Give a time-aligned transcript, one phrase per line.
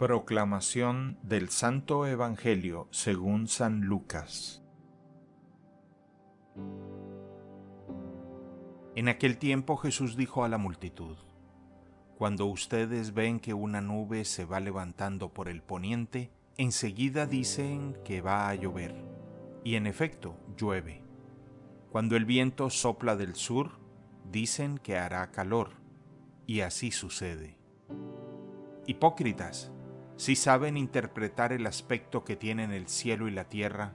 [0.00, 4.62] Proclamación del Santo Evangelio según San Lucas
[8.96, 11.18] En aquel tiempo Jesús dijo a la multitud,
[12.16, 18.22] Cuando ustedes ven que una nube se va levantando por el poniente, enseguida dicen que
[18.22, 18.94] va a llover,
[19.64, 21.02] y en efecto llueve.
[21.90, 23.72] Cuando el viento sopla del sur,
[24.32, 25.72] dicen que hará calor,
[26.46, 27.58] y así sucede.
[28.86, 29.70] Hipócritas,
[30.20, 33.94] si saben interpretar el aspecto que tienen el cielo y la tierra,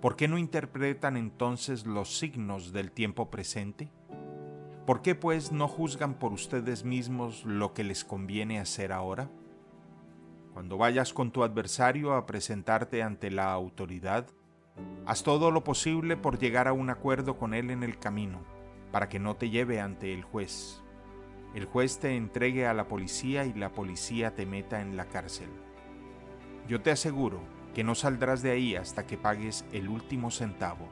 [0.00, 3.90] ¿por qué no interpretan entonces los signos del tiempo presente?
[4.86, 9.28] ¿Por qué pues no juzgan por ustedes mismos lo que les conviene hacer ahora?
[10.52, 14.28] Cuando vayas con tu adversario a presentarte ante la autoridad,
[15.06, 18.44] haz todo lo posible por llegar a un acuerdo con él en el camino,
[18.92, 20.84] para que no te lleve ante el juez
[21.54, 25.48] el juez te entregue a la policía y la policía te meta en la cárcel.
[26.68, 27.40] Yo te aseguro
[27.74, 30.88] que no saldrás de ahí hasta que pagues el último centavo.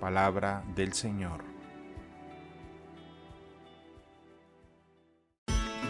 [0.00, 1.42] Palabra del Señor.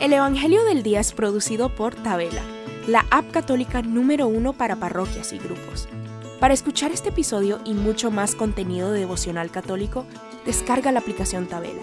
[0.01, 2.43] El Evangelio del Día es producido por Tabela,
[2.87, 5.89] la app católica número uno para parroquias y grupos.
[6.41, 10.07] Para escuchar este episodio y mucho más contenido de devocional católico,
[10.47, 11.83] descarga la aplicación Tabela,